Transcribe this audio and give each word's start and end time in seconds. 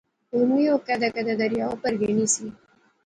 ہن 0.33 0.47
وی 0.55 0.63
او 0.71 0.77
کیدے 0.85 1.07
کیدے 1.15 1.33
دریا 1.41 1.65
اپر 1.73 1.91
گینی 1.99 2.25
سی 2.33 2.45